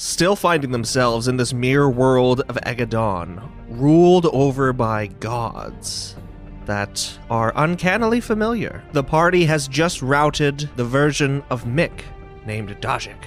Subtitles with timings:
[0.00, 6.14] still finding themselves in this mere world of Egadon, ruled over by gods
[6.66, 8.84] that are uncannily familiar.
[8.92, 12.02] The party has just routed the version of Mick
[12.46, 13.24] named Dajik,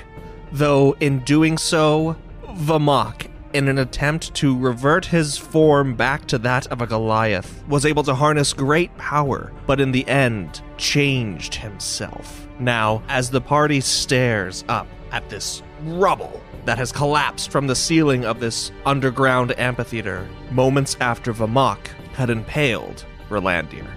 [0.53, 2.15] though in doing so,
[2.51, 7.85] Vamahk, in an attempt to revert his form back to that of a Goliath, was
[7.85, 12.47] able to harness great power, but in the end, changed himself.
[12.59, 18.25] Now, as the party stares up at this rubble that has collapsed from the ceiling
[18.25, 23.87] of this underground amphitheater, moments after Vamahk had impaled Rolandir.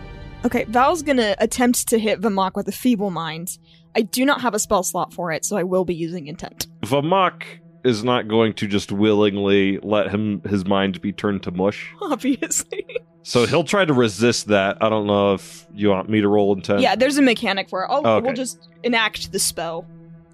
[0.45, 3.58] Okay, Val's gonna attempt to hit Vamahk with a feeble mind.
[3.96, 6.66] I do not have a spell slot for it, so I will be using intent.
[6.82, 7.45] Vamahk
[7.84, 11.92] is not going to just willingly let him his mind be turned to mush.
[12.02, 12.86] Obviously.
[13.22, 14.78] So he'll try to resist that.
[14.83, 16.80] I don't know if you want me to roll intent.
[16.80, 17.88] yeah, there's a mechanic for it.
[17.91, 18.24] I'll, Okay.
[18.27, 19.86] We'll just enact the spell.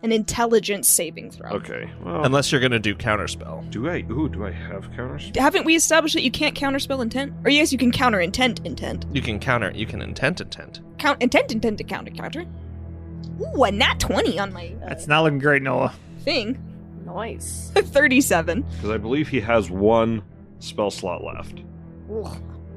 [0.02, 1.50] An intelligence saving throw.
[1.50, 1.90] Okay.
[2.02, 3.68] Well, Unless you're going to do counterspell.
[3.70, 3.98] do I?
[4.10, 5.30] Ooh, do I have counters?
[5.36, 7.34] Haven't we established that you can't counterspell intent?
[7.44, 9.04] Or yes, you can counter intent intent.
[9.12, 10.80] You can counter, you can intent intent.
[10.98, 12.46] Count intent intent to counter counter.
[13.40, 15.92] Ooh, a nat 20 on my uh, That's not looking great, Noah.
[16.20, 16.58] thing.
[17.04, 17.70] Nice.
[17.74, 18.62] 37.
[18.62, 20.22] Because I believe he has one
[20.60, 21.60] spell slot left.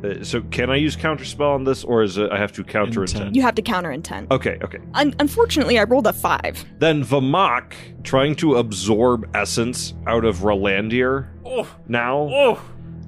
[0.04, 3.02] Uh, so can I use counterspell on this, or is it I have to counter
[3.02, 3.20] Intent.
[3.20, 3.36] intent?
[3.36, 4.30] You have to counter intent.
[4.32, 4.80] Okay, okay.
[4.96, 6.66] Un- unfortunately, I rolled a 5.
[6.80, 7.74] Then Vamahk,
[8.04, 12.62] trying to absorb essence out of Rolandir Oh, now, oh,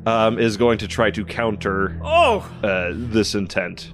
[0.06, 2.50] um, is going to try to counter oh.
[2.64, 3.94] uh, this intent.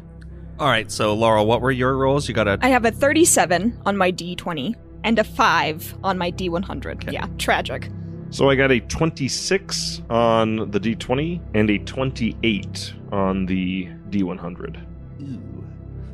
[0.59, 2.27] All right, so Laurel, what were your rolls?
[2.27, 6.31] You got a I have a 37 on my D20 and a 5 on my
[6.31, 7.11] D100.
[7.11, 7.89] Yeah, tragic.
[8.31, 14.81] So I got a 26 on the D20 and a 28 on the D100.
[15.21, 15.63] Ooh.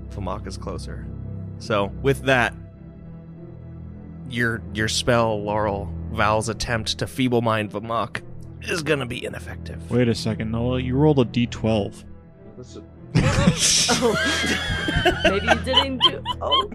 [0.10, 1.06] Vamahk is closer.
[1.60, 2.56] So with that,
[4.32, 8.24] your your spell, Laurel, Val's attempt to feeble mind Vamahk
[8.64, 9.90] is gonna be ineffective.
[9.92, 10.80] Wait a second, Noah.
[10.82, 12.04] You rolled a d12.
[13.90, 15.22] Oh.
[15.24, 16.24] Maybe you didn't do.
[16.42, 16.70] Oh.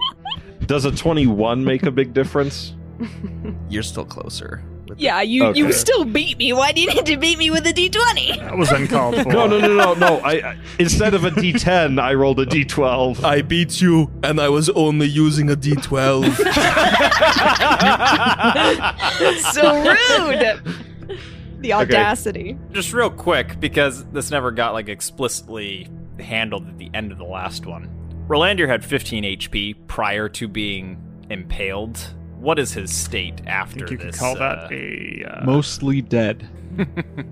[0.66, 2.74] Does a 21 make a big difference?
[3.68, 4.62] You're still closer.
[4.92, 5.58] With Yeah, you Okay.
[5.58, 6.52] you still beat me.
[6.52, 8.36] Why do you need to beat me with a D20?
[8.38, 9.32] That was uncalled for.
[9.32, 10.18] No, no, no, no, no.
[10.18, 13.24] I, I instead of a D10, I rolled a D12.
[13.24, 16.36] I beat you, and I was only using a D12.
[19.52, 21.18] so rude.
[21.60, 22.58] The audacity.
[22.72, 25.88] Just real quick, because this never got like explicitly
[26.18, 27.88] handled at the end of the last one.
[28.28, 30.96] Rolandir had 15 HP prior to being
[31.30, 31.98] impaled.
[32.42, 34.18] What is his state I after think you could this?
[34.18, 35.24] call uh, that a.
[35.24, 36.48] Uh, Mostly dead.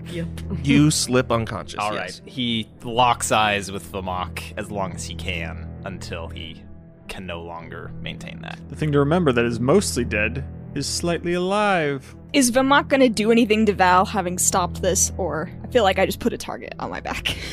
[0.62, 1.81] you slip unconscious.
[1.81, 2.21] All yes.
[2.21, 2.31] right.
[2.31, 6.62] He locks eyes with Vamahk as long as he can until he
[7.09, 8.60] can no longer maintain that.
[8.69, 10.44] the thing to remember that is mostly dead
[10.76, 12.15] is slightly alive.
[12.32, 16.06] Is Vamahk gonna do anything to Val having stopped this, or I feel like I
[16.06, 17.37] just put a target on my back?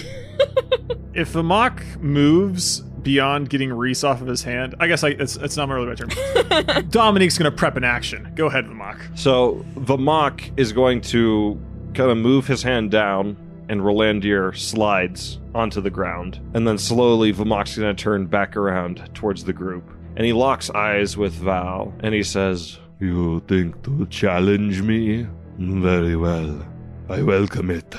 [1.14, 5.56] If Vamahk moves beyond getting Reese off of his hand, I guess I, it's, it's
[5.56, 6.90] not really my turn.
[6.90, 8.34] Dominique's going to prep an action.
[8.36, 9.18] Go ahead, Vamahk.
[9.18, 11.58] So Vamahk is going to
[11.94, 13.38] kind of move his hand down,
[13.70, 16.42] and Rolandir slides onto the ground.
[16.54, 19.90] And then slowly, Vamahk's going to turn back around towards the group.
[20.18, 25.28] And he locks eyes with Val, and he says, You think to challenge me?
[25.58, 26.62] Very well.
[27.10, 27.96] I welcome it.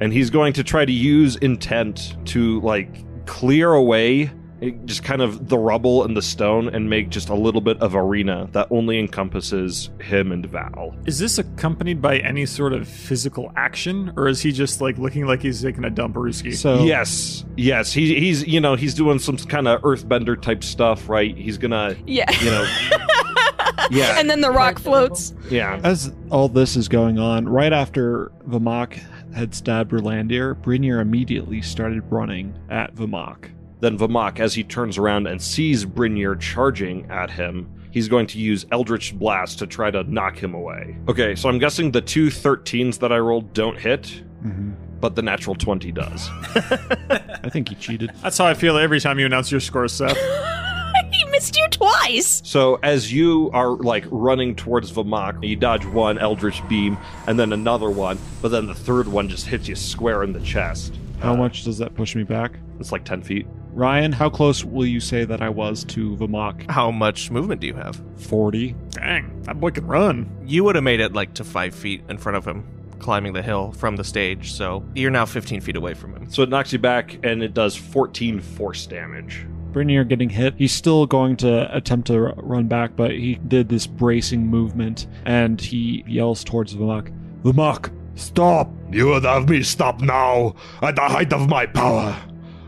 [0.00, 4.28] And he's going to try to use intent to, like, clear away
[4.60, 7.80] it- just kind of the rubble and the stone and make just a little bit
[7.80, 10.94] of arena that only encompasses him and Val.
[11.06, 15.26] Is this accompanied by any sort of physical action, or is he just like looking
[15.26, 16.54] like he's taking a dump Ruski?
[16.54, 21.08] So Yes, yes, he, he's you know he's doing some kind of earthbender type stuff,
[21.08, 21.34] right?
[21.34, 22.30] He's gonna yeah.
[22.42, 22.66] you know
[23.90, 25.32] yeah and then the rock floats.
[25.48, 25.80] yeah.
[25.84, 29.00] As all this is going on, right after Vamahk
[29.34, 33.50] had stabbed Rolandir, Brinier immediately started running at Vamahk.
[33.80, 38.38] Then Vamahk, as he turns around and sees Brinier charging at him, he's going to
[38.38, 40.96] use Eldritch Blast to try to knock him away.
[41.08, 44.72] Okay, so I'm guessing the two 13s that I rolled don't hit, Mm-hmm.
[45.00, 46.28] but the natural 20 does.
[46.54, 48.10] I think he cheated.
[48.22, 50.16] That's how I feel every time you announce your score, Seth.
[51.12, 52.40] he missed you twice.
[52.44, 56.96] So as you are like running towards Vamahk, you dodge one Eldritch Beam
[57.26, 60.40] and then another one, but then the third one just hits you square in the
[60.40, 60.98] chest.
[61.20, 62.58] How Uh, much does that push me back?
[62.78, 63.46] It's like 10 feet.
[63.72, 66.68] Ryan, how close will you say that I was to Vamahk?
[66.70, 68.00] How much movement do you have?
[68.16, 68.74] 40.
[68.90, 70.28] Dang, that boy can run.
[70.44, 72.66] You would have made it like to five feet in front of him,
[72.98, 74.52] climbing the hill from the stage.
[74.52, 76.28] So you're now 15 feet away from him.
[76.30, 79.46] So it knocks you back and it does 14 force damage.
[79.72, 80.54] Brinier getting hit.
[80.56, 85.60] He's still going to attempt to run back, but he did this bracing movement and
[85.60, 87.12] he yells towards Vamahk.
[87.42, 88.70] Vamahk, stop!
[88.90, 92.16] You would have me stop now, at the height of my power.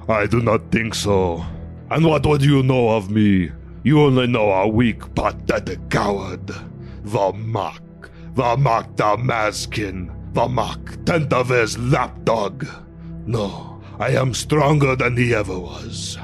[0.08, 1.44] I do not think so.
[1.90, 3.50] And what would you know of me?
[3.84, 6.46] You only know a weak, pathetic coward.
[7.04, 7.80] Vamahk.
[8.34, 10.10] Vamahk Damaskin.
[10.32, 12.66] Vamahk Tentave's lapdog.
[13.26, 16.16] No, I am stronger than he ever was.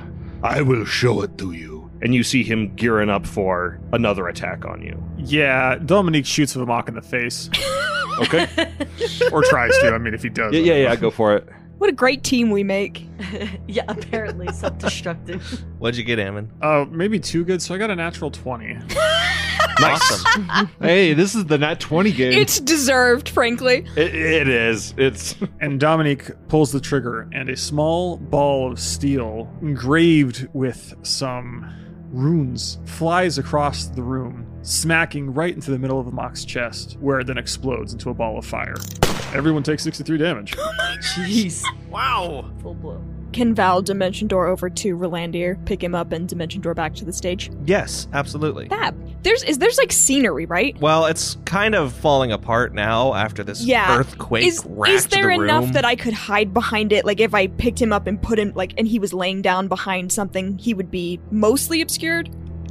[0.42, 1.90] I will show it to you.
[2.00, 5.02] And you see him gearing up for another attack on you.
[5.16, 7.50] Yeah, Dominique shoots him a mock in the face.
[8.20, 8.48] Okay?
[9.30, 9.92] or tries to.
[9.94, 10.52] I mean, if he does.
[10.52, 11.48] yeah, yeah, yeah, go for it.
[11.78, 13.06] What a great team we make.
[13.68, 15.40] yeah, apparently self-destructive.
[15.78, 16.50] What'd you get, Ammon?
[16.60, 18.76] Uh, maybe too good, so I got a natural 20.
[19.80, 20.70] Awesome.
[20.80, 22.32] Hey, this is the Nat 20 game.
[22.32, 23.86] It's deserved, frankly.
[23.96, 24.94] It, it is.
[24.96, 25.34] It's.
[25.60, 31.68] And Dominique pulls the trigger, and a small ball of steel engraved with some
[32.12, 37.26] runes flies across the room, smacking right into the middle of Vamahk's chest, where it
[37.26, 38.76] then explodes into a ball of fire.
[39.34, 40.54] Everyone takes 63 damage.
[40.90, 41.62] Oh Jeez.
[41.90, 42.50] Wow.
[42.62, 43.02] Full blow.
[43.32, 47.04] Can Val Dimension Door over to Rolandir, pick him up, and Dimension Door back to
[47.04, 47.50] the stage?
[47.66, 48.68] yes, absolutely.
[48.68, 48.96] Fab.
[49.22, 50.78] There's is there's like scenery, right?
[50.80, 53.98] Well, it's kind of falling apart now after this Yeah.
[53.98, 55.72] earthquake Is racked is there the enough room.
[55.72, 57.04] that I could hide behind it?
[57.04, 59.68] Like if I picked him up and put him like and he was laying down
[59.68, 62.30] behind something, he would be mostly obscured?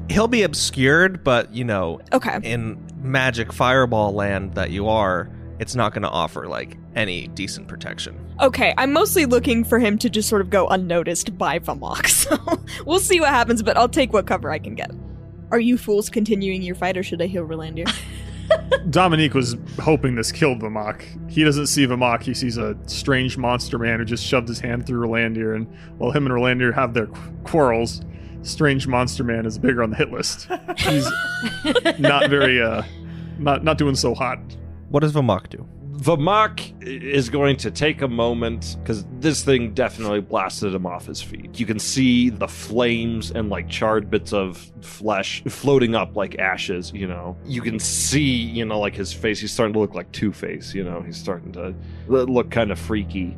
[0.10, 2.40] He'll be obscured, but you know, Okay.
[2.44, 7.68] in magic fireball land that you are, it's not going to offer like any decent
[7.68, 8.18] protection.
[8.42, 12.38] Okay, I'm mostly looking for him to just sort of go unnoticed by Vamahk, so
[12.86, 14.92] we'll see what happens, but I'll take what cover I can get.
[15.52, 17.92] Are you fools continuing your fight, or should I heal Rolandir?
[18.90, 21.32] Dominique was hoping this killed Vamahk.
[21.32, 24.86] He doesn't see Vamahk, he sees a strange monster man who just shoved his hand
[24.86, 25.68] through Rolandir, and
[25.98, 28.02] while him and Rolandir have their qu- quarrels,
[28.44, 30.48] strange monster man is bigger on the hit list.
[30.78, 31.10] He's
[32.00, 32.84] not very, uh,
[33.38, 34.40] not, not doing so hot.
[34.90, 35.68] What does Vamahk do?
[35.98, 41.22] Vamahk is going to take a moment because this thing definitely blasted him off his
[41.22, 41.60] feet.
[41.60, 46.92] You can see the flames and like charred bits of flesh floating up like ashes,
[46.94, 47.36] you know.
[47.46, 50.74] You can see, you know, like his face, he's starting to look like Two Face,
[50.76, 51.74] you know, he's starting to
[52.08, 53.36] look kind of freaky.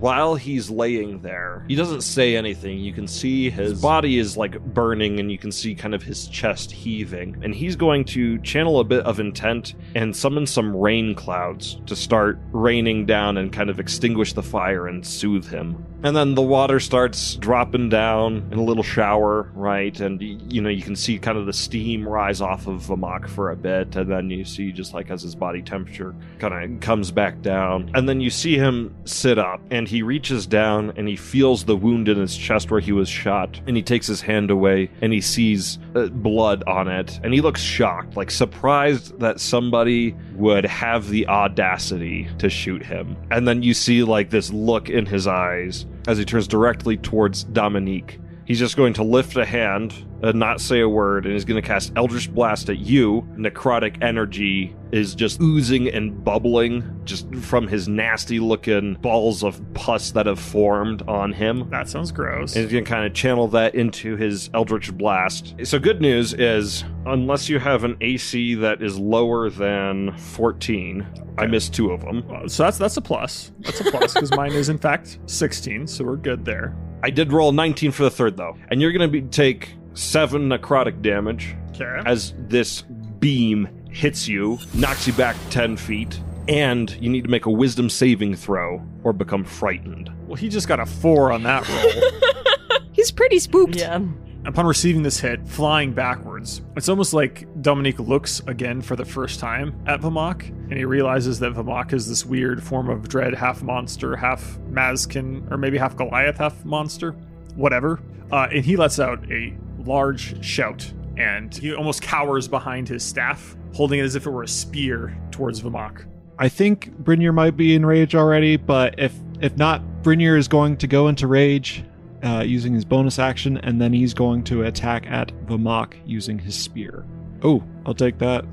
[0.00, 2.78] While he's laying there, he doesn't say anything.
[2.78, 6.28] You can see his body is like burning, and you can see kind of his
[6.28, 7.36] chest heaving.
[7.42, 11.96] And he's going to channel a bit of intent and summon some rain clouds to
[11.96, 15.84] start raining down and kind of extinguish the fire and soothe him.
[16.02, 19.98] And then the water starts dropping down in a little shower, right?
[20.00, 20.22] And
[20.52, 23.56] you know, you can see kind of the steam rise off of Vamahk for a
[23.56, 27.42] bit, and then you see just like as his body temperature kind of comes back
[27.42, 27.90] down.
[27.94, 31.76] And then you see him sit up and he reaches down and he feels the
[31.76, 33.60] wound in his chest where he was shot.
[33.66, 37.18] And he takes his hand away and he sees uh, blood on it.
[37.24, 43.16] And he looks shocked, like surprised that somebody would have the audacity to shoot him.
[43.30, 47.44] And then you see like this look in his eyes as he turns directly towards
[47.44, 48.18] Dominique.
[48.48, 49.92] He's just going to lift a hand
[50.22, 53.28] and not say a word, and he's going to cast Eldritch Blast at you.
[53.36, 60.12] Necrotic energy is just oozing and bubbling just from his nasty looking balls of pus
[60.12, 61.68] that have formed on him.
[61.68, 62.56] That sounds gross.
[62.56, 65.54] And he's going to kind of channel that into his Eldritch Blast.
[65.64, 71.06] So, good news is, unless you have an AC that is lower than 14,
[71.36, 72.24] I missed two of them.
[72.32, 73.52] Uh, So that's that's a plus.
[73.60, 76.74] That's a plus because mine is in fact 16, so we're good there.
[77.02, 78.56] I did roll 19 for the third, though.
[78.70, 82.02] And you're going to be take seven necrotic damage Okay.
[82.06, 82.82] as this
[83.20, 87.88] beam hits you, knocks you back 10 feet, and you need to make a wisdom
[87.90, 90.10] saving throw or become frightened.
[90.26, 92.80] Well, he just got a four on that roll.
[92.92, 93.76] He's pretty spooked.
[93.76, 94.00] Yeah.
[94.44, 99.40] Upon receiving this hit, flying backwards, it's almost like Dominique looks again for the first
[99.40, 103.62] time at Vamahk, and he realizes that Vamahk is this weird form of dread, half
[103.62, 107.12] monster, half Mazkin, or maybe half Goliath, half monster,
[107.56, 108.00] whatever.
[108.30, 113.56] Uh, and he lets out a large shout, and he almost cowers behind his staff,
[113.74, 116.04] holding it as if it were a spear towards Vamahk.
[116.38, 120.76] I think Brinier might be in rage already, but if if not, Brinier is going
[120.78, 121.84] to go into rage
[122.22, 126.54] uh, using his bonus action, and then he's going to attack at Vamahk using his
[126.54, 127.04] spear.
[127.42, 128.44] Oh, I'll take that.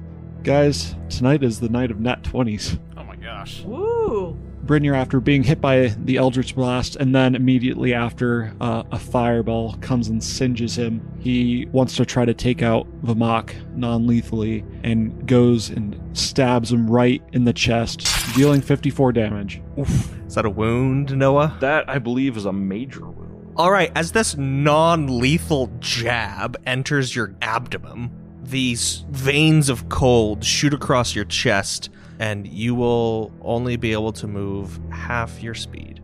[0.44, 2.80] Guys, tonight is the night of nat 20s.
[2.98, 3.62] Oh my gosh.
[3.62, 4.38] Woo.
[4.66, 9.76] Brinier, after being hit by the Eldritch Blast, and then immediately after uh, a fireball
[9.76, 15.28] comes and singes him, he wants to try to take out Vamahk non lethally and
[15.28, 19.62] goes and stabs him right in the chest, dealing 54 damage.
[19.78, 21.56] Is that a wound, Noah?
[21.60, 23.54] That, I believe, is a major wound.
[23.58, 28.10] All right, as this non lethal jab enters your abdomen,
[28.50, 34.28] these veins of cold shoot across your chest, and you will only be able to
[34.28, 36.02] move half your speed.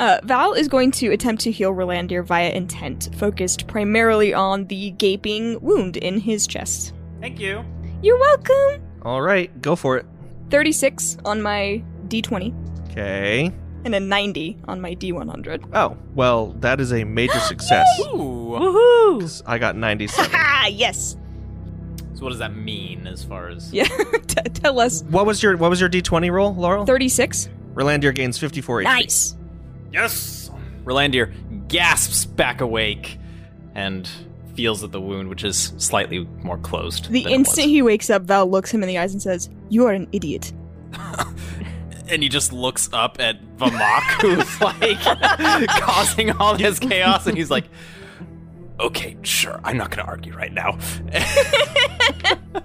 [0.00, 4.90] Uh, Val is going to attempt to heal Rolandir via intent, focused primarily on the
[4.92, 6.92] gaping wound in his chest.
[7.20, 7.64] Thank you.
[8.02, 8.82] You're welcome!
[9.02, 10.06] All right, go for it.
[10.50, 12.52] 36 on my D20,
[12.90, 13.52] Okay.
[13.84, 15.64] and a 90 on my D100.
[15.74, 17.86] Oh, well, that is a major success.
[18.00, 18.56] Ooh.
[18.58, 19.20] Woohoo!
[19.20, 20.30] 'cause I got 97.
[20.34, 21.16] Ah, yes!
[22.14, 23.84] So what does that mean as far as Yeah,
[24.26, 25.02] T- tell us.
[25.04, 26.86] what was your what was your d20 roll, Laurel?
[26.86, 27.48] 36?
[27.74, 28.84] Rolandir gains 54 HP.
[28.84, 29.36] Nice!
[29.92, 30.50] Yes!
[30.84, 31.32] Rolandir
[31.68, 33.18] gasps back awake
[33.74, 34.08] and
[34.54, 37.10] feels at the wound, which is slightly more closed.
[37.10, 39.92] The instant he wakes up, Val looks him in the eyes and says, You are
[39.92, 40.52] an idiot.
[42.08, 47.50] and he just looks up at Vamahk, who's like causing all this chaos, and he's
[47.50, 47.64] like,
[48.80, 50.78] "Okay, sure, I'm not gonna argue right now."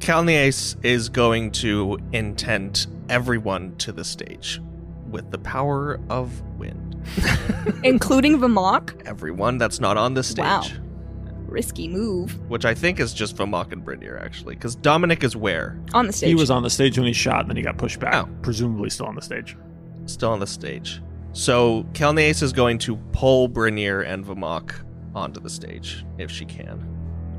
[0.00, 4.60] Calnias is going to intent everyone to the stage
[5.10, 6.96] with the power of wind.
[7.84, 9.06] Including Vamahk?
[9.06, 10.44] Everyone that's not on the stage.
[10.44, 10.62] Wow.
[11.46, 12.38] Risky move.
[12.48, 14.54] Which I think is just Vamahk and Brynir, actually.
[14.54, 15.78] Because Dominique is where?
[15.92, 16.28] On the stage.
[16.28, 18.14] He was on the stage when he shot, and then he got pushed back.
[18.14, 18.28] Oh.
[18.42, 19.56] Presumably still on the stage.
[20.06, 21.02] Still on the stage.
[21.32, 24.74] So Calnias is going to pull Brynir and Vamahk
[25.14, 26.86] onto the stage, if she can.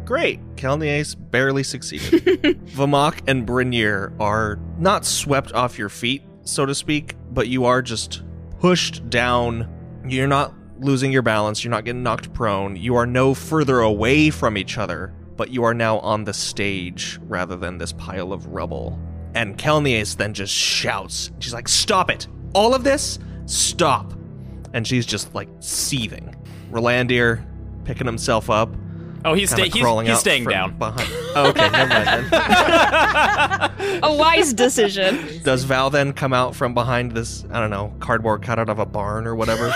[0.05, 0.39] Great!
[0.55, 2.23] Calnias barely succeeded.
[2.65, 7.81] Vamahk and Brynir are not swept off your feet, so to speak, but you are
[7.81, 8.23] just
[8.59, 9.69] pushed down.
[10.07, 12.75] You're not losing your balance, you're not getting knocked prone.
[12.75, 17.19] You are no further away from each other, but you are now on the stage
[17.23, 18.99] rather than this pile of rubble.
[19.33, 21.31] And Kelnias then just shouts.
[21.39, 22.27] She's like, Stop it!
[22.53, 23.19] All of this?
[23.45, 24.13] Stop!
[24.73, 26.35] And she's just like seething.
[26.71, 27.45] Rolandir
[27.85, 28.69] picking himself up.
[29.25, 30.77] oh, he's, sta- he's, he's staying down.
[30.77, 31.09] Behind.
[31.33, 33.99] Oh, okay, never mind then.
[34.03, 35.41] A wise decision.
[35.43, 38.85] Does Val then come out from behind this, I don't know, cardboard cutout of a
[38.85, 39.67] barn or whatever?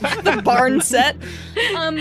[0.00, 1.16] the barn set.
[1.76, 2.00] Um,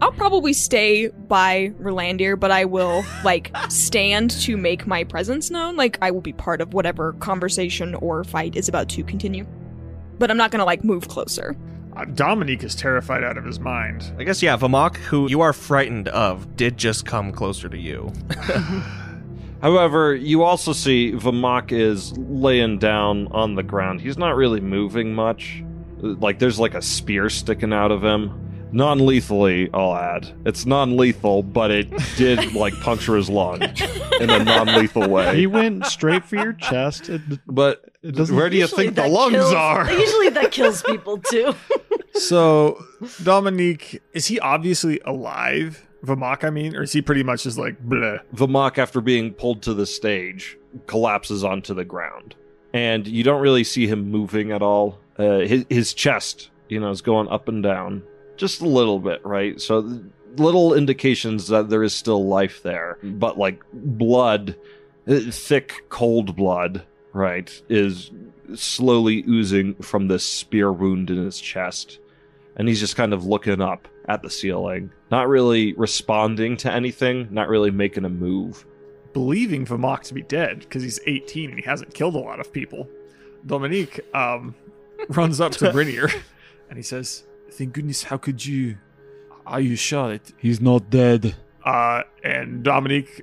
[0.00, 5.74] I'll probably stay by Rolandir, but I will like stand to make my presence known.
[5.76, 9.44] Like I will be part of whatever conversation or fight is about to continue.
[10.20, 11.56] But I'm not gonna like move closer.
[11.96, 14.12] Uh, Dominique is terrified out of his mind.
[14.18, 18.12] I guess, yeah, Vamahk, who you are frightened of, did just come closer to you.
[19.62, 24.00] However, you also see Vamahk is laying down on the ground.
[24.00, 25.62] He's not really moving much.
[25.98, 28.51] Like there's like a spear sticking out of him.
[28.72, 30.32] Non-lethally, I'll add.
[30.46, 35.36] It's non-lethal, but it did like puncture his lung in a non-lethal way.
[35.36, 37.08] He went straight for your chest.
[37.08, 38.34] It, But it doesn't.
[38.34, 39.92] where do you Usually think the that lungs kills- are?
[39.98, 41.54] Usually that kills people too.
[42.14, 42.84] So,
[43.22, 45.86] Dominique, is he obviously alive?
[46.04, 48.20] Vamahk, I mean, or is he pretty much just like bleh?
[48.34, 52.34] Vamahk, after being pulled to the stage, collapses onto the ground,
[52.74, 54.98] and you don't really see him moving at all.
[55.18, 58.02] Uh, his his chest, you know, is going up and down
[58.36, 59.60] just a little bit, right?
[59.60, 60.02] So
[60.36, 64.56] little indications that there is still life there, but like blood,
[65.08, 68.10] uh, thick, cold blood, right, is
[68.54, 71.98] slowly oozing from this spear wound in his chest,
[72.56, 77.28] and he's just kind of looking up at the ceiling, not really responding to anything,
[77.30, 78.66] not really making a move.
[79.12, 82.52] Believing Vamahk to be dead because he's 18 and he hasn't killed a lot of
[82.52, 82.88] people.
[83.46, 84.54] Dominique um,
[85.08, 86.12] runs up to Brinier
[86.68, 88.78] and he says, Thank goodness, how could you?
[89.46, 91.34] Are you sure that He's not dead.
[91.64, 93.22] Uh, and Dominique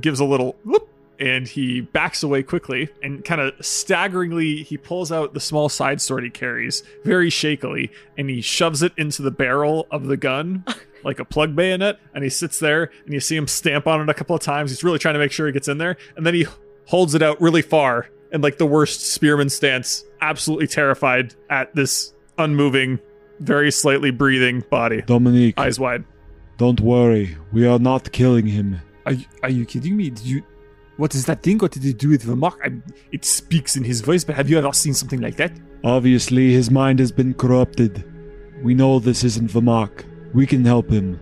[0.00, 5.12] gives a little whoop, and he backs away quickly and kind of staggeringly he pulls
[5.12, 9.30] out the small side sword he carries very shakily and he shoves it into the
[9.30, 10.64] barrel of the gun
[11.04, 14.08] like a plug bayonet and he sits there and you see him stamp on it
[14.08, 16.26] a couple of times he's really trying to make sure he gets in there and
[16.26, 16.46] then he
[16.86, 22.12] holds it out really far in like the worst spearman stance absolutely terrified at this
[22.38, 22.98] unmoving
[23.40, 26.04] very slightly breathing body Dominique, eyes wide
[26.56, 27.36] don't worry.
[27.52, 28.80] We are not killing him.
[29.06, 30.10] Are you, are you kidding me?
[30.10, 30.42] Did you?
[30.96, 31.58] What is that thing?
[31.58, 32.56] What did it do with Vamahk?
[32.62, 35.52] I, it speaks in his voice, but have you ever seen something like that?
[35.82, 38.04] Obviously, his mind has been corrupted.
[38.62, 40.04] We know this isn't Vamahk.
[40.32, 41.20] We can help him.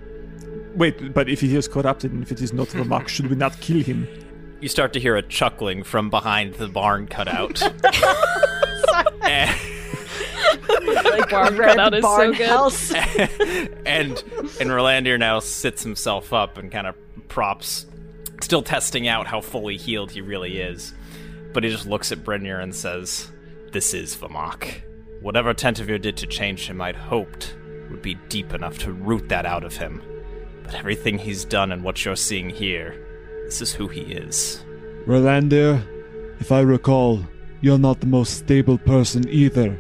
[0.77, 3.59] Wait, but if he is corrupted and if it is not Vamahk, should we not
[3.61, 4.07] kill him?
[4.61, 7.63] You start to hear a chuckling from behind the barn cutout.
[9.23, 9.57] and,
[11.05, 12.47] like Barn a red cutout is so good.
[12.47, 12.93] house.
[13.87, 14.23] and
[14.61, 16.97] and Rolandir now sits himself up and kind of
[17.29, 17.87] props,
[18.41, 20.95] still testing out how fully healed he really is.
[21.53, 23.31] But he just looks at Brynir and says,
[23.73, 24.83] "This is Vamahk."
[25.21, 27.55] Whatever Tentavir did to change him, I'd hoped
[27.91, 30.03] would be deep enough to root that out of him.
[30.65, 32.97] But everything he's done and what you're seeing here,
[33.45, 34.65] this is who he is.
[35.07, 35.87] Rolandir,
[36.41, 37.25] if I recall,
[37.61, 39.79] you're not the most stable person either.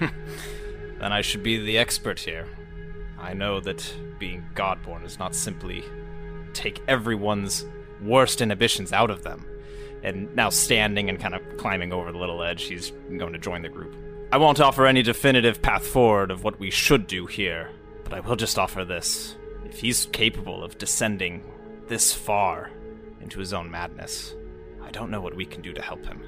[0.98, 2.46] Then I should be the expert here.
[3.18, 5.84] I know that being Godborn is not simply
[6.54, 7.64] take everyone's
[8.02, 9.46] worst inhibitions out of them.
[10.02, 13.62] And now standing and kind of climbing over the little edge, he's going to join
[13.62, 13.94] the group.
[14.30, 17.70] I won't offer any definitive path forward of what we should do here,
[18.04, 19.36] but I will just offer this.
[19.64, 21.42] If he's capable of descending
[21.86, 22.70] this far
[23.20, 24.34] into his own madness,
[24.82, 26.22] I don't know what we can do to help him.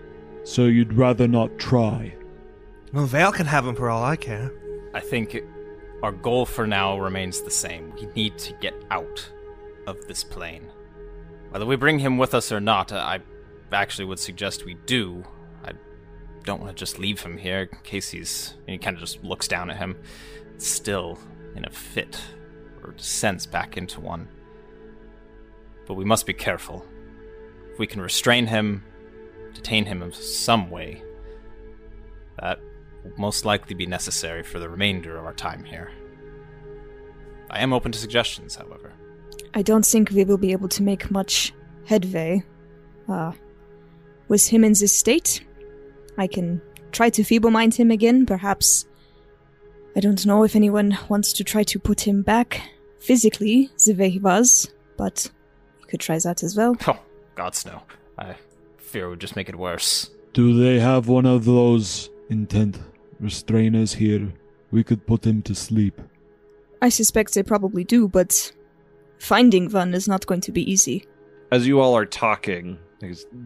[0.45, 2.15] So you'd rather not try.
[2.93, 4.53] Well, Vale can have him for all I care.
[4.95, 5.39] I think
[6.03, 7.93] our goal for now remains the same.
[7.95, 9.31] We need to get out
[9.87, 10.69] of this plane.
[11.51, 13.21] Whether we bring him with us or not, I
[13.71, 15.23] actually would suggest we do.
[15.65, 15.73] I
[16.43, 18.55] don't want to just leave him here in case he's.
[18.67, 19.97] He kind of just looks down at him,
[20.59, 21.17] still
[21.55, 22.21] in a fit,
[22.83, 24.27] or descends back into one.
[25.87, 26.85] But we must be careful.
[27.73, 28.83] If we can restrain him,
[29.55, 31.05] detain him in some way,
[32.41, 32.59] that
[33.05, 35.91] will most likely be necessary for the remainder of our time here.
[37.51, 38.93] I am open to suggestions, however.
[39.55, 41.53] I don't think we will be able to make much
[41.85, 42.45] headway.
[43.09, 43.33] Uh,
[44.29, 45.45] with him in this state,
[46.17, 48.87] I can try to feeble mind him again, perhaps.
[49.97, 52.61] I don't know if anyone wants to try to put him back
[53.01, 55.29] physically the way he was, but
[55.81, 56.77] you could try that as well.
[56.87, 57.01] Oh,
[57.35, 57.83] gods no.
[58.17, 58.37] I
[58.79, 60.11] fear it would just make it worse.
[60.33, 62.79] Do they have one of those intent
[63.23, 64.33] restrainers here?
[64.71, 66.01] We could put him to sleep.
[66.83, 68.53] I suspect they probably do, but
[69.19, 71.05] finding one is not going to be easy.
[71.53, 72.79] As you all are talking,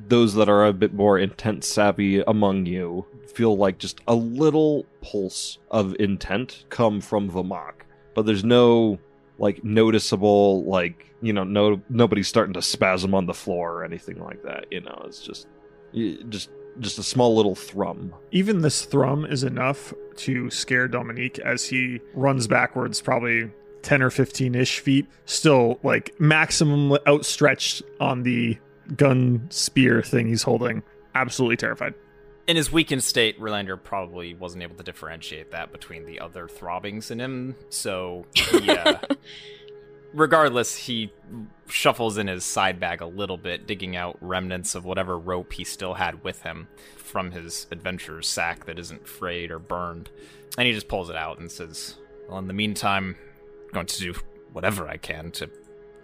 [0.08, 4.84] those that are a bit more intent savvy among you feel like just a little
[5.00, 7.82] pulse of intent come from Vamok.
[8.14, 8.98] But there's no
[9.38, 14.22] like noticeable like you know no nobody's starting to spasm on the floor or anything
[14.22, 15.48] like that you know it's just
[16.28, 16.50] just
[16.80, 22.00] just a small little thrum Even this thrum is enough to scare Dominique as he
[22.14, 23.50] runs backwards, probably
[23.82, 28.58] 10 or 15 ish feet, still like maximum outstretched on the
[28.96, 30.82] gun spear thing he's holding.
[31.14, 31.94] Absolutely terrified.
[32.46, 37.10] In his weakened state, Relander probably wasn't able to differentiate that between the other throbbings
[37.10, 38.98] in him, so he, uh,
[40.14, 41.12] regardless, he
[41.68, 45.64] shuffles in his side bag a little bit, digging out remnants of whatever rope he
[45.64, 50.10] still had with him from his adventurer's sack that isn't frayed or burned.
[50.56, 51.96] And he just pulls it out and says,
[52.28, 53.16] Well, in the meantime,
[53.66, 54.14] I'm going to do
[54.52, 55.50] whatever I can to,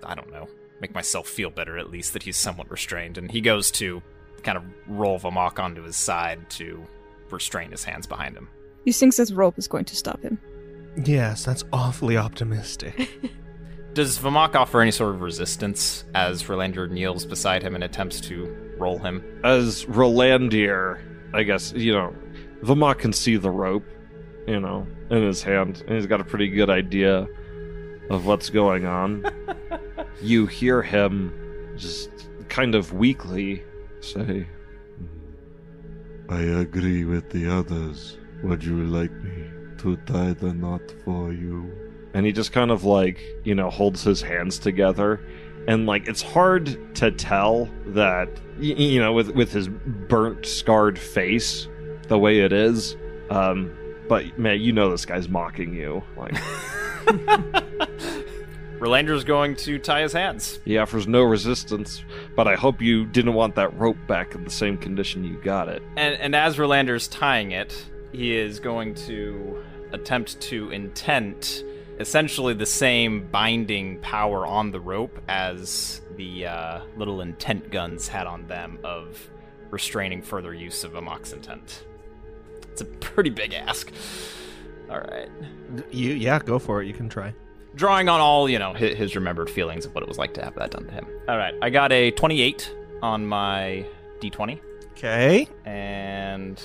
[0.02, 0.48] I don't know,
[0.80, 3.16] make myself feel better at least that he's somewhat restrained.
[3.16, 4.02] And he goes to
[4.42, 6.82] kind of roll Vamahk onto his side to
[7.30, 8.48] restrain his hands behind him.
[8.84, 10.40] You think this rope is going to stop him?
[11.04, 13.08] Yes, that's awfully optimistic.
[13.92, 18.74] Does Vamahk offer any sort of resistance as Relander kneels beside him and attempts to
[18.78, 19.22] roll him?
[19.42, 21.00] as Rolandir,
[21.34, 22.14] I guess, you know,
[22.62, 23.84] Vamahk can see the rope,
[24.46, 27.26] you know, in his hand, and he's got a pretty good idea
[28.10, 29.24] of what's going on.
[30.22, 31.32] you hear him
[31.76, 32.10] just
[32.48, 33.64] kind of weakly
[34.00, 34.46] say,
[36.28, 38.18] I agree with the others.
[38.44, 41.89] Would you like me to tie the knot for you?
[42.14, 45.20] And he just kind of like, you know, holds his hands together.
[45.68, 51.68] And like it's hard to tell that you know with with his burnt scarred face
[52.08, 52.96] the way it is
[53.30, 53.74] um
[54.08, 56.34] but man you know this guy's mocking you like
[58.78, 60.58] Relander's going to tie his hands.
[60.64, 62.02] He offers no resistance,
[62.34, 65.68] but I hope you didn't want that rope back in the same condition you got
[65.68, 65.82] it.
[65.96, 71.62] And, and as Rolander's tying it, he is going to attempt to intent
[72.00, 78.26] essentially the same binding power on the rope as the uh, little intent guns had
[78.26, 79.30] on them of
[79.70, 81.84] restraining further use of Vamahk's intent.
[82.72, 83.92] It's a pretty big ask.
[84.90, 85.28] All right.
[85.92, 86.86] you, yeah, go for it.
[86.88, 87.32] You can try.
[87.76, 90.42] Drawing on all, you know, his, his remembered feelings of what it was like to
[90.44, 91.06] have that done to him.
[91.28, 91.54] All right.
[91.62, 93.86] I got a 28 on my
[94.20, 94.58] d20
[94.92, 95.48] Okay.
[95.64, 96.60] and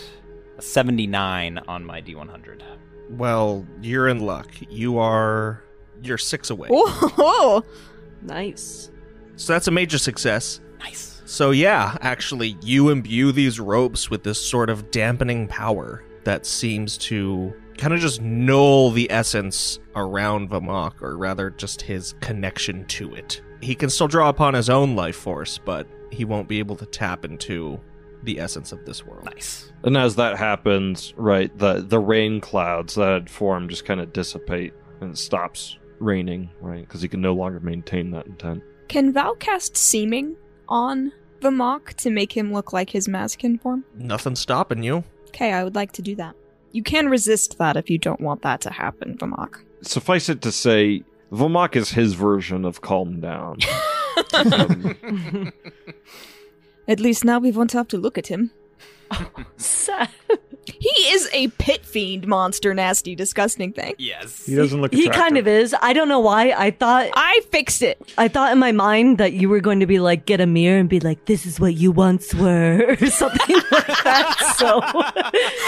[0.57, 2.63] a 79 on my d100.
[3.09, 4.49] Well, you're in luck.
[4.69, 5.63] You are
[6.01, 6.69] you're six away.
[6.71, 7.63] Oh,
[8.21, 8.91] Nice.
[9.35, 10.59] So that's a major success.
[10.79, 11.21] Nice.
[11.25, 16.97] So yeah, actually, you imbue these ropes with this sort of dampening power that seems
[16.97, 23.13] to kind of just null the essence around Vamahk, or rather, just his connection to
[23.13, 23.41] it.
[23.61, 26.85] He can still draw upon his own life force, but he won't be able to
[26.85, 27.79] tap into
[28.25, 29.25] the essence of this world.
[29.25, 29.71] Nice.
[29.83, 34.13] And as that happens, right, the the rain clouds that had formed just kind of
[34.13, 36.81] dissipate and it stops raining, right?
[36.81, 38.63] Because he can no longer maintain that intent.
[38.87, 40.35] Can Val cast seeming
[40.67, 41.11] on
[41.41, 43.83] Vamahk to make him look like his Mazkin form?
[43.95, 45.03] Nothing stopping you.
[45.29, 46.35] Okay, I would like to do that.
[46.71, 49.63] You can resist that if you don't want that to happen, Vamahk.
[49.81, 53.57] Suffice it to say, Vamahk is his version of calm down.
[54.33, 54.95] Um,
[56.87, 58.51] At least now we won't have to look at him.
[59.57, 60.09] Sad.
[60.67, 63.93] He is a pit fiend monster, nasty, disgusting thing.
[63.99, 64.47] Yes.
[64.47, 65.21] He doesn't look He attractive.
[65.21, 65.75] kind of is.
[65.79, 66.53] I don't know why.
[66.57, 68.01] I thought I fixed it.
[68.17, 70.79] I thought in my mind that you were going to be like get a mirror
[70.79, 74.55] and be like, "This is what you once were," or something like that.
[74.57, 74.79] So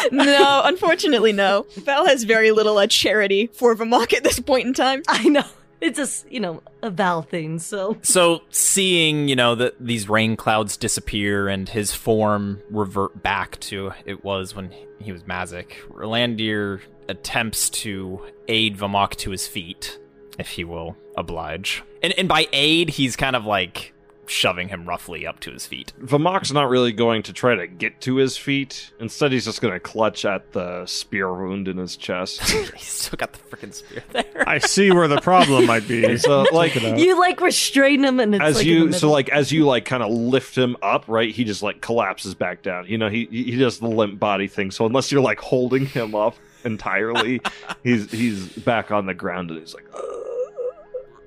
[0.11, 1.67] no, unfortunately, no.
[1.75, 5.03] Val has very little uh, charity for Vamahk at this point in time.
[5.07, 5.43] I know
[5.81, 7.59] it's just you know a Val thing.
[7.59, 13.59] So So seeing, you know, that these rain clouds disappear and his form revert back
[13.61, 19.99] to it was when he was Mazkin, Rolandir attempts to aid Vamahk to his feet,
[20.39, 21.83] if he will oblige.
[22.03, 23.93] And and by aid, he's kind of like
[24.27, 25.93] shoving him roughly up to his feet.
[26.01, 28.91] Vamahk's not really going to try to get to his feet.
[28.99, 32.41] Instead, he's just going to clutch at the spear wound in his chest.
[32.75, 34.43] he's still got the freaking spear there.
[34.47, 36.17] I see where the problem might be.
[36.27, 39.65] So, like, you like restrain him, and it's as like you so like as you
[39.65, 43.09] like kind of lift him up right he just like collapses back down you know
[43.09, 47.41] he he does the limp body thing so unless you're like holding him up entirely
[47.83, 50.06] he's he's back on the ground and he's like "Ugh."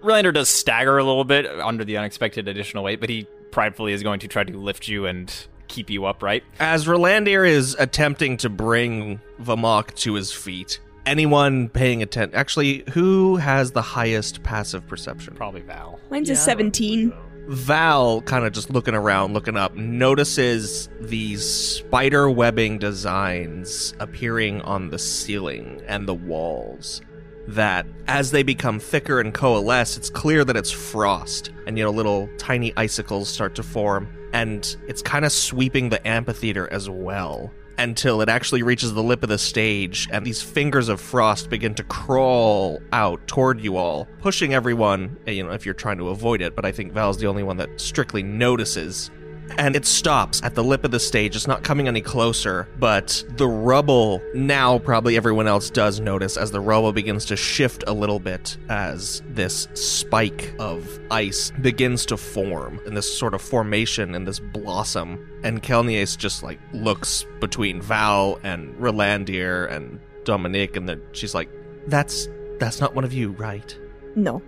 [0.03, 4.03] Rolandir does stagger a little bit under the unexpected additional weight, but he pridefully is
[4.03, 5.33] going to try to lift you and
[5.69, 6.43] keep you upright.
[6.59, 12.35] As Rolandir is attempting to bring Vamahk to his feet, anyone paying attention.
[12.35, 15.35] Actually, who has the highest passive perception?
[15.35, 15.99] Probably Val.
[16.11, 17.13] Mine's a 17.
[17.47, 24.91] Val, kind of just looking around, looking up, notices these spider webbing designs appearing on
[24.91, 27.03] the ceiling and the walls.
[27.49, 31.91] That as they become thicker and coalesce, it's clear that it's frost, and you know,
[31.91, 37.51] little tiny icicles start to form, and it's kind of sweeping the amphitheater as well.
[37.79, 41.75] Until it actually reaches the lip of the stage, and these fingers of frost begin
[41.77, 46.43] to crawl out toward you all, pushing everyone, you know, if you're trying to avoid
[46.43, 49.11] it, but I think Val's the only one that strictly notices.
[49.59, 51.37] And it stops at the lip of the stage.
[51.37, 56.51] It's not coming any closer, but the rubble, now probably everyone else does notice as
[56.51, 62.17] the rubble begins to shift a little bit as this spike of ice begins to
[62.17, 65.29] form in this sort of formation and this blossom.
[65.43, 71.49] And Kelnies just like looks between Val and Rolandir and Dominique, and then she's like,
[71.87, 73.79] "That's that's not one of you, right?"
[74.17, 74.43] No.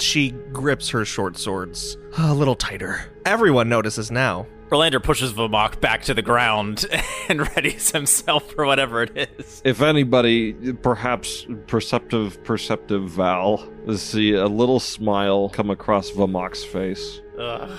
[0.00, 3.10] She grips her short swords a little tighter.
[3.24, 4.46] Everyone notices now.
[4.70, 6.86] Rolandir pushes Vamahk back to the ground
[7.28, 9.60] and readies himself for whatever it is.
[9.64, 17.78] if anybody perhaps perceptive perceptive val see a little smile come across Vamahk's face Ugh,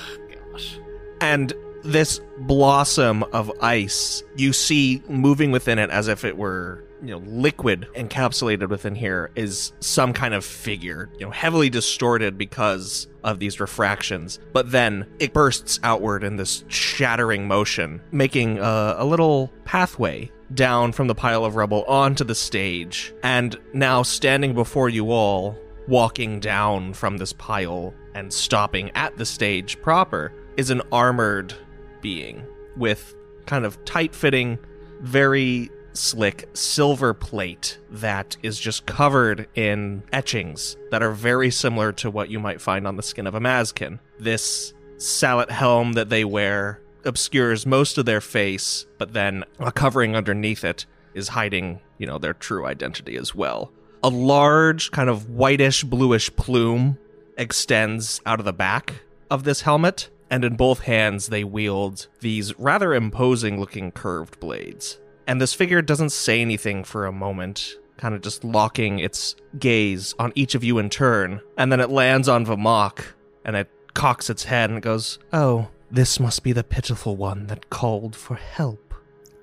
[0.51, 0.79] gosh.
[1.21, 1.53] And
[1.84, 7.23] this blossom of ice, you see moving within it as if it were, you know,
[7.25, 13.39] liquid encapsulated within here is some kind of figure, you know, heavily distorted because of
[13.39, 14.39] these refractions.
[14.53, 20.91] But then it bursts outward in this shattering motion, making a, a little pathway down
[20.91, 23.13] from the pile of rubble onto the stage.
[23.23, 29.25] And now standing before you all, walking down from this pile and stopping at the
[29.25, 31.53] stage proper, is an armored
[32.01, 34.59] being with kind of tight fitting,
[34.99, 42.10] very slick silver plate that is just covered in etchings that are very similar to
[42.10, 43.99] what you might find on the skin of a Mazkin.
[44.19, 50.15] This sallet helm that they wear obscures most of their face, but then a covering
[50.15, 53.71] underneath it is hiding, you know, their true identity as well.
[54.04, 56.97] A large, kind of whitish bluish plume
[57.38, 58.93] extends out of the back
[59.30, 64.99] of this helmet, and in both hands they wield these rather imposing looking curved blades.
[65.27, 70.13] And this figure doesn't say anything for a moment, kind of just locking its gaze
[70.19, 73.05] on each of you in turn, and then it lands on Vamahk,
[73.45, 77.47] and it cocks its head and it goes, Oh, this must be the pitiful one
[77.47, 78.93] that called for help.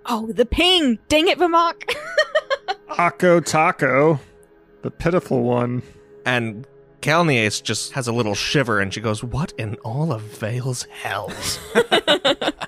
[0.07, 0.99] Oh, the ping!
[1.09, 1.95] Dang it, Vamahk!
[2.91, 4.19] Akko Taco,
[4.83, 5.83] the pitiful one.
[6.25, 6.67] And
[7.03, 11.59] Calnias just has a little shiver and she goes, What in all of Vale's hells?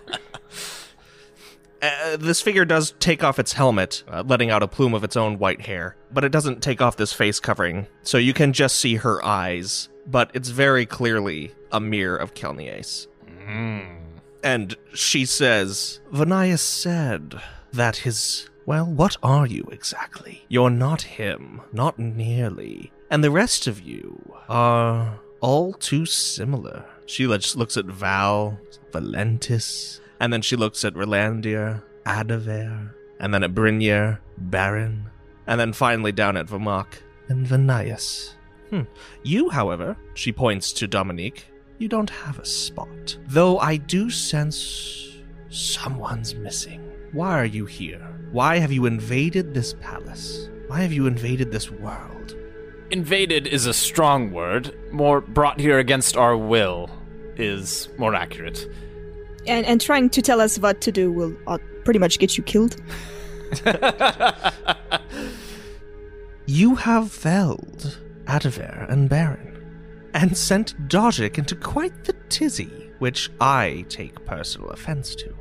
[1.83, 5.16] Uh, this figure does take off its helmet, uh, letting out a plume of its
[5.16, 8.77] own white hair, but it doesn't take off this face covering, so you can just
[8.77, 13.07] see her eyes, but it's very clearly a mirror of Kelnias.
[13.47, 14.01] Mm.
[14.43, 17.40] And she says, Vanias said
[17.73, 18.49] that his.
[18.66, 20.45] Well, what are you exactly?
[20.49, 22.93] You're not him, not nearly.
[23.11, 26.85] And the rest of you are all too similar.
[27.07, 28.61] She just looks at Val,
[28.93, 35.11] Valentis, and then she looks at Rolandir, Adaver, and then at Brynir, Baron,
[35.47, 38.35] and then finally down at Vamahk and Vanias.
[38.69, 38.83] Hmm.
[39.25, 41.47] You, however, she points to Dominique,
[41.79, 43.17] you don't have a spot.
[43.27, 45.09] Though I do sense
[45.49, 46.81] someone's missing.
[47.13, 48.07] Why are you here?
[48.31, 50.49] Why have you invaded this palace?
[50.69, 52.37] Why have you invaded this world?
[52.91, 54.77] Invaded is a strong word.
[54.93, 56.91] More brought here against our will
[57.37, 58.69] is more accurate.
[59.46, 62.44] And and trying to tell us what to do will uh, pretty much get you
[62.44, 62.76] killed.
[66.53, 69.64] You have felled Adaver and Baron,
[70.14, 75.33] and sent Dajik into quite the tizzy, which I take personal offense to.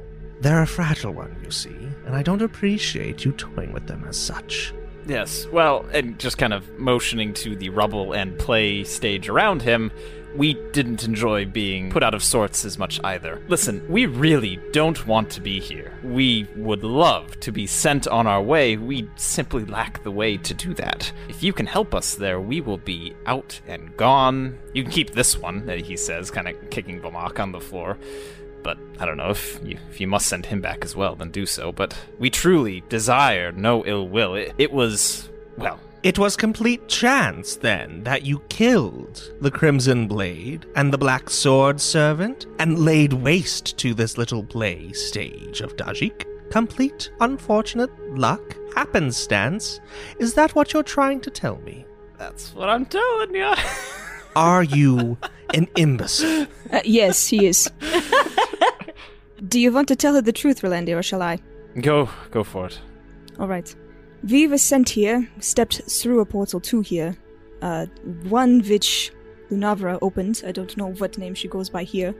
[0.41, 4.19] They're a fragile one, you see, and I don't appreciate you toying with them as
[4.19, 4.71] such.
[5.07, 9.91] Yes, well, and just kind of motioning to the rubble and play stage around him,
[10.35, 13.41] we didn't enjoy being put out of sorts as much either.
[13.47, 15.97] Listen, we really don't want to be here.
[16.03, 18.77] We would love to be sent on our way.
[18.77, 21.11] We simply lack the way to do that.
[21.27, 24.57] If you can help us there, we will be out and gone.
[24.73, 27.97] You can keep this one, he says, kind of kicking Vamahk on the floor.
[28.61, 31.31] But I don't know if you, if you must send him back as well, then
[31.31, 31.71] do so.
[31.71, 34.35] But we truly desire no ill will.
[34.35, 40.65] It, it was, well, It was complete chance, then, that you killed the Crimson Blade
[40.75, 46.23] and the Black Sword Servant and laid waste to this little play stage of Dajik?
[46.51, 48.55] Complete unfortunate luck?
[48.75, 49.81] Happenstance?
[50.19, 51.85] Is that what you're trying to tell me?
[52.17, 53.53] that's what I'm telling you.
[54.35, 55.17] Are you
[55.53, 56.47] an imbecile?
[56.71, 57.69] Uh, yes, he is.
[59.47, 61.39] do you want to tell her the truth, Rolandia, or shall I?
[61.81, 62.79] go, go for it.
[63.39, 63.73] All right.
[64.27, 67.15] We were sent here, stepped through a portal to here.
[67.61, 67.85] Uh,
[68.27, 69.11] one which
[69.49, 70.43] Lunavra opened.
[70.45, 72.13] I don't know what name she goes by here.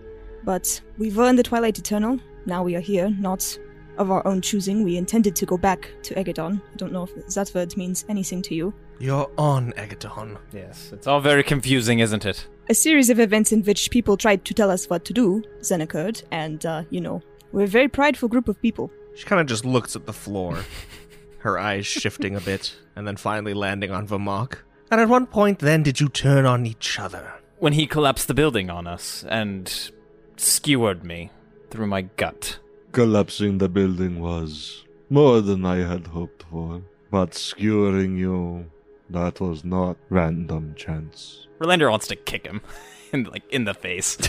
[0.44, 2.20] But we were in the Twilight Eternal.
[2.46, 3.58] Now we are here, not
[3.98, 4.84] of our own choosing.
[4.84, 6.62] We intended to go back to Egadon.
[6.62, 8.74] I don't know if that word means anything to you.
[9.00, 10.38] You're on Egadon.
[10.54, 12.48] Yes, it's all very confusing, isn't it?
[12.70, 15.82] A series of events in which people tried to tell us what to do then
[15.82, 18.92] occurred, and, uh, you know, we're a very prideful group of people.
[19.16, 20.58] She kind of just looks at the floor,
[21.40, 24.60] her eyes shifting a bit, and then finally landing on Vamahk.
[24.92, 27.34] And at one point then did you turn on each other?
[27.58, 29.92] When he collapsed the building on us and
[30.38, 31.32] skewered me
[31.70, 32.60] through my gut.
[32.92, 38.66] Collapsing the building was more than I had hoped for, but skewering you,
[39.10, 41.48] that was not random chance.
[41.60, 42.62] Relander wants to kick him,
[43.14, 44.18] in like in the face.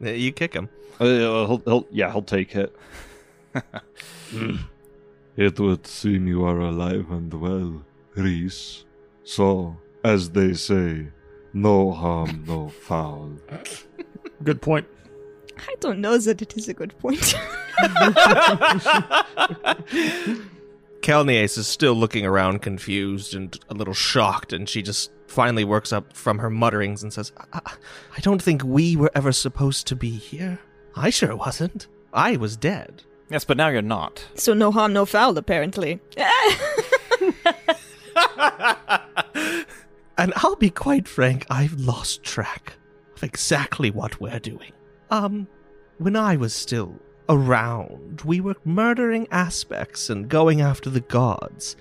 [0.00, 0.68] You kick him.
[1.00, 2.76] Uh, he'll, he'll, yeah, he'll take it.
[5.36, 8.84] It would seem you are alive and well, Reese.
[9.24, 11.08] So, as they say,
[11.52, 13.32] no harm, no foul.
[14.44, 14.86] Good point.
[15.56, 17.20] I don't know that it is a good point.
[21.00, 25.92] Kelnias is still looking around confused and a little shocked, and she just finally works
[25.92, 27.74] up from her mutterings and says, I, I-
[28.16, 30.58] I don't think we were ever supposed to be here.
[30.96, 31.88] I sure wasn't.
[32.12, 33.02] I was dead.
[33.30, 34.24] Yes, but now you're not.
[34.34, 36.00] so no harm, no foul, apparently.
[40.16, 42.74] And I'll be quite frank, I've lost track
[43.16, 44.72] of exactly what we're doing.
[45.10, 45.48] Um,
[45.98, 51.76] when I was still around, we were murdering aspects and going after the gods.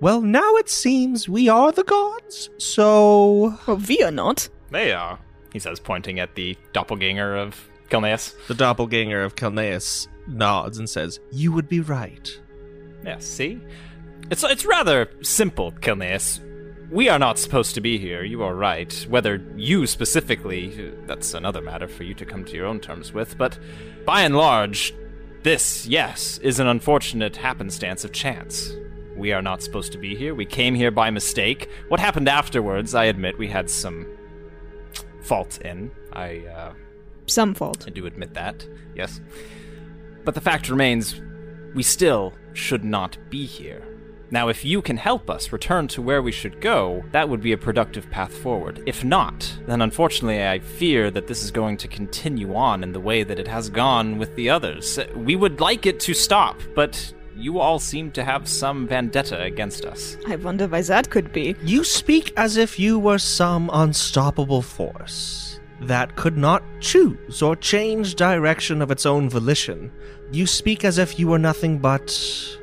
[0.00, 3.58] Well, now it seems we are the gods, so.
[3.66, 4.48] well, we are not.
[4.70, 5.18] They are,
[5.52, 8.34] he says, pointing at the doppelganger of Kilneas.
[8.48, 12.40] The doppelganger of Kelneus nods and says, You would be right.
[13.04, 13.60] Yes, see?
[14.30, 16.40] It's it's rather simple, Kilneas.
[16.90, 19.06] We are not supposed to be here, you are right.
[19.08, 23.36] Whether you specifically, that's another matter for you to come to your own terms with,
[23.36, 23.58] but
[24.04, 24.94] by and large,
[25.42, 28.72] this, yes, is an unfortunate happenstance of chance.
[29.16, 30.34] We are not supposed to be here.
[30.34, 31.68] We came here by mistake.
[31.88, 34.06] What happened afterwards, I admit we had some
[35.22, 35.90] fault in.
[36.12, 36.72] I uh,
[37.26, 37.84] Some fault.
[37.86, 39.20] I do admit that, yes.
[40.24, 41.20] But the fact remains,
[41.74, 43.86] we still should not be here.
[44.28, 47.52] Now, if you can help us return to where we should go, that would be
[47.52, 48.82] a productive path forward.
[48.84, 52.98] If not, then unfortunately I fear that this is going to continue on in the
[52.98, 54.98] way that it has gone with the others.
[55.14, 59.84] We would like it to stop, but you all seem to have some vendetta against
[59.84, 60.16] us.
[60.26, 61.54] I wonder why that could be.
[61.62, 65.45] You speak as if you were some unstoppable force.
[65.80, 69.92] That could not choose or change direction of its own volition.
[70.32, 72.58] You speak as if you were nothing but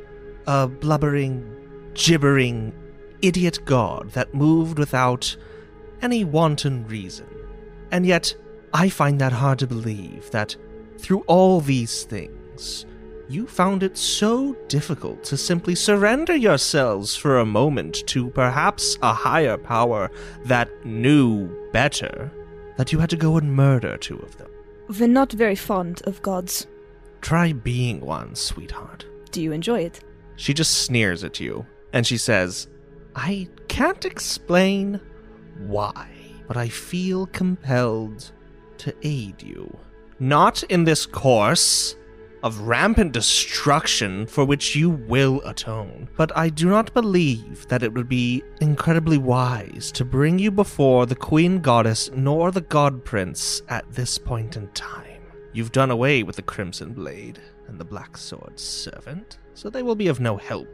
[0.48, 1.46] a blubbering,
[1.94, 2.74] gibbering,
[3.22, 5.36] idiot god that moved without
[6.02, 7.28] any wanton reason.
[7.92, 8.36] And yet,
[8.74, 10.56] I find that hard to believe that
[10.98, 12.86] through all these things,
[13.30, 19.14] you found it so difficult to simply surrender yourselves for a moment to perhaps a
[19.14, 20.12] higher power
[20.46, 22.32] that knew better,
[22.78, 24.50] that you had to go and murder two of them.
[24.88, 26.68] We're not very fond of gods.
[27.22, 29.06] Try being one, sweetheart.
[29.32, 30.02] Do you enjoy it?
[30.36, 32.68] She just sneers at you, and she says,
[33.16, 35.00] I can't explain
[35.60, 36.10] why,
[36.48, 38.32] but I feel compelled
[38.80, 39.78] to aid you.
[40.20, 41.96] Not in this course
[42.44, 47.94] of rampant destruction for which you will atone, but I do not believe that it
[47.94, 53.62] would be incredibly wise to bring you before the Queen Goddess nor the God Prince
[53.70, 55.22] at this point in time.
[55.54, 59.96] You've done away with the Crimson Blade and the Black Sword Servant, so they will
[59.96, 60.68] be of no help.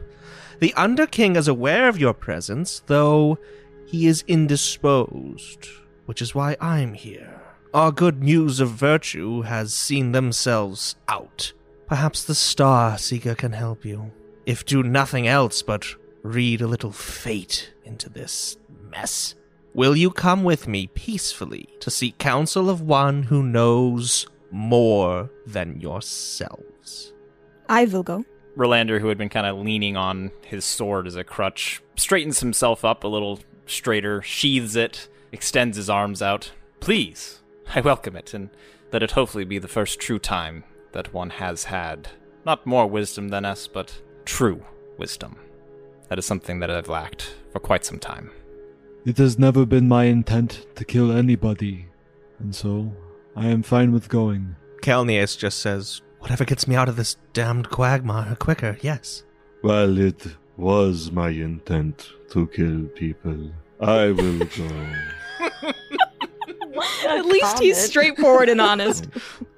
[0.59, 3.37] The Under King is aware of your presence, though
[3.85, 5.67] he is indisposed,
[6.07, 7.41] which is why I'm here.
[7.75, 11.53] Our good muse of virtue has seen themselves out.
[11.89, 14.11] Perhaps the Star Seeker can help you.
[14.45, 15.87] If do nothing else but
[16.21, 18.57] read a little fate into this
[18.91, 19.33] mess.
[19.73, 25.81] Will you come with me peacefully to seek counsel of one who knows more than
[25.81, 27.11] yourselves?
[27.67, 28.23] I will go.
[28.55, 32.85] Rolandir, who had been kind of leaning on his sword as a crutch, straightens himself
[32.85, 36.51] up a little straighter, sheathes it, extends his arms out.
[36.81, 37.39] Please,
[37.73, 38.51] I welcome it, and
[38.93, 42.09] let it hopefully be the first true time that one has had
[42.45, 44.63] not more wisdom than us, but true
[44.97, 45.37] wisdom.
[46.07, 48.31] That is something that I've lacked for quite some time.
[49.05, 51.87] It has never been my intent to kill anybody,
[52.39, 52.91] and so
[53.35, 54.55] I am fine with going.
[54.81, 59.23] Calneus just says, Whatever gets me out of this damned quagmire quicker, yes.
[59.63, 63.51] Well, it was my intent to kill people.
[63.79, 64.87] I will go.
[67.07, 69.07] At least he's straightforward and honest.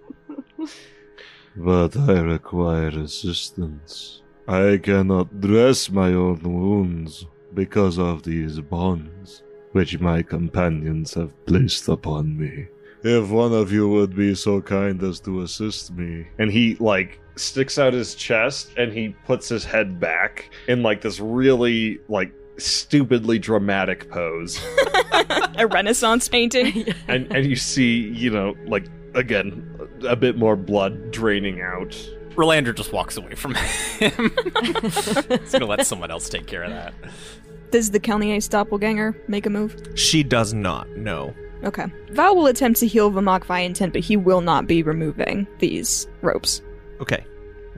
[1.56, 4.22] but I require assistance.
[4.48, 11.88] I cannot dress my own wounds because of these bonds which my companions have placed
[11.88, 12.68] upon me.
[13.04, 16.28] If one of you would be so kind as to assist me.
[16.38, 21.02] And he, like, sticks out his chest and he puts his head back in, like,
[21.02, 24.62] this really, like, stupidly dramatic pose.
[25.58, 26.94] a Renaissance painting.
[27.08, 31.92] and, and you see, you know, like, again, a bit more blood draining out.
[32.36, 33.54] Rolandir just walks away from
[34.00, 34.32] him.
[34.64, 36.94] He's gonna let someone else take care of that.
[37.72, 39.76] Does the Kelnier doppelganger make a move?
[39.96, 41.34] She does not, no.
[41.64, 41.86] Okay.
[42.12, 46.08] Val will attempt to heal Vamahk via intent, but he will not be removing these
[46.22, 46.62] ropes.
[47.00, 47.24] Okay.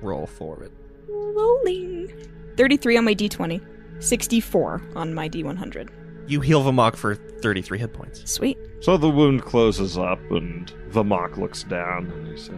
[0.01, 0.71] Roll for it.
[1.09, 2.11] Rolling.
[2.57, 3.61] 33 on my d20,
[3.99, 5.89] 64 on my d100.
[6.27, 8.29] You heal Vamahk for 33 hit points.
[8.31, 8.57] Sweet.
[8.79, 12.57] So the wound closes up, and Vamahk looks down and he says,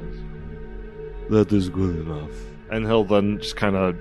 [1.29, 2.31] That is good enough.
[2.69, 3.97] and he'll then just kind of,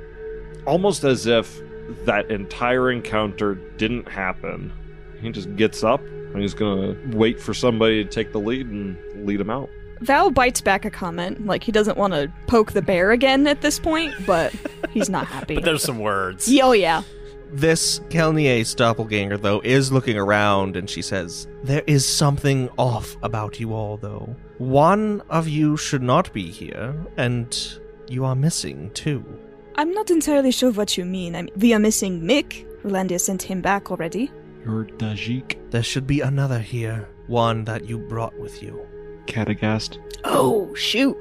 [0.66, 1.60] almost as if
[2.04, 4.72] that entire encounter didn't happen,
[5.20, 8.96] he just gets up and he's gonna wait for somebody to take the lead and
[9.26, 9.68] lead him out.
[10.00, 13.60] Val bites back a comment, like he doesn't want to poke the bear again at
[13.60, 14.52] this point, but
[14.90, 15.54] he's not happy.
[15.54, 16.48] But there's some words.
[16.48, 17.02] Yeah, oh yeah.
[17.54, 23.60] This Kelnier's doppelganger, though, is looking around and she says, There is something off about
[23.60, 24.34] you all, though.
[24.58, 27.56] One of you should not be here, and
[28.08, 29.24] you are missing, too.
[29.76, 31.36] I'm not entirely sure what you mean.
[31.36, 32.66] I'm, we are missing Mick.
[32.82, 34.32] Rolandir sent him back already.
[34.64, 38.84] Your Dajik, There should be another here, one that you brought with you.
[39.26, 39.98] Catagast.
[40.24, 41.16] Oh, shoot.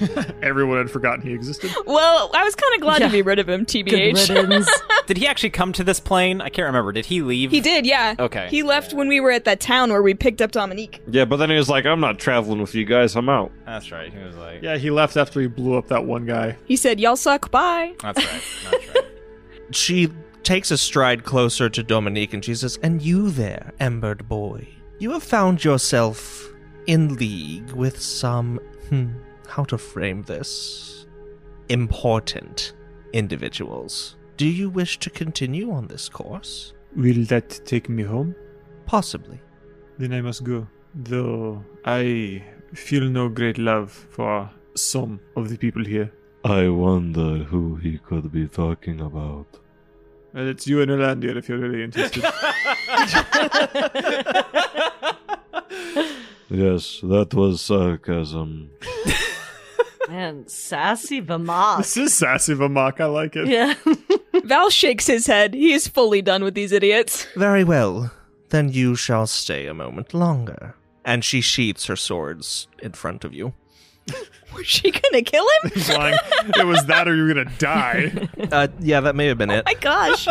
[0.42, 1.70] Everyone had forgotten he existed.
[1.86, 3.06] Well, I was kind of glad Yeah.
[3.08, 4.66] to be rid of him, Good TBH.
[5.06, 6.40] Did he actually come to this plane?
[6.40, 6.92] I can't remember.
[6.92, 7.50] Did he leave?
[7.50, 8.14] He did, yeah.
[8.18, 8.48] Okay.
[8.50, 11.00] He left when we were at that town where we picked up Dominique.
[11.08, 13.50] Yeah, but then he was like, I'm not traveling with you guys, I'm out.
[13.66, 14.12] That's right.
[14.12, 16.56] He was like, Yeah, he left after he blew up that one guy.
[16.66, 17.94] He said, Y'all suck, bye.
[18.00, 18.42] that's right.
[18.70, 19.04] That's right.
[19.72, 20.08] She
[20.42, 24.68] takes a stride closer to Dominique and she says, And you there, embered boy.
[24.98, 26.48] You have found yourself
[26.86, 29.08] in league with some, hmm,
[29.52, 31.06] how to frame this?
[31.68, 32.72] Important
[33.12, 34.16] individuals.
[34.38, 36.72] Do you wish to continue on this course?
[36.96, 38.34] Will that take me home?
[38.86, 39.38] Possibly.
[39.98, 40.66] Then I must go.
[40.94, 42.42] Though I
[42.72, 46.10] feel no great love for some of the people here.
[46.44, 49.58] I wonder who he could be talking about.
[50.32, 52.24] Well, it's you and Orlandia if you're really interested.
[56.54, 58.72] Yes, that was sarcasm.
[60.08, 61.78] Man, sassy Vamahk.
[61.78, 63.00] This is sassy Vamahk.
[63.00, 63.46] I like it.
[63.48, 63.74] Yeah.
[64.44, 65.54] Val shakes his head.
[65.54, 67.26] He is fully done with these idiots.
[67.36, 68.10] Very well.
[68.50, 70.74] Then you shall stay a moment longer.
[71.04, 73.54] And she sheaths her swords in front of you.
[74.54, 75.70] Was she gonna kill him?
[75.80, 76.18] Flying.
[76.56, 78.28] it was that or you were gonna die.
[78.50, 79.64] Uh, yeah, that may have been it.
[79.64, 80.26] My gosh.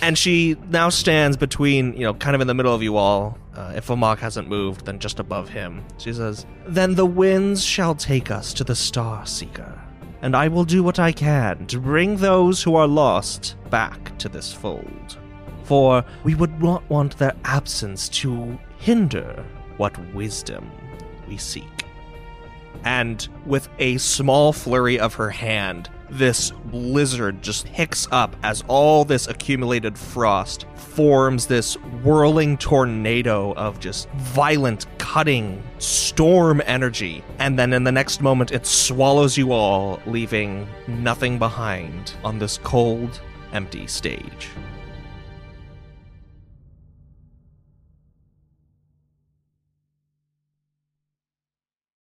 [0.00, 3.38] And she now stands between, you know, kind of in the middle of you all.
[3.54, 5.84] Uh, if Omok hasn't moved, then just above him.
[5.98, 9.80] She says, Then the winds shall take us to the Star Seeker,
[10.22, 14.28] and I will do what I can to bring those who are lost back to
[14.28, 15.18] this fold.
[15.64, 19.44] For we would not want their absence to hinder
[19.76, 20.70] what wisdom
[21.28, 21.84] we seek.
[22.84, 29.04] And with a small flurry of her hand, this blizzard just picks up as all
[29.04, 37.24] this accumulated frost forms this whirling tornado of just violent, cutting storm energy.
[37.38, 42.58] And then in the next moment, it swallows you all, leaving nothing behind on this
[42.58, 43.20] cold,
[43.52, 44.50] empty stage.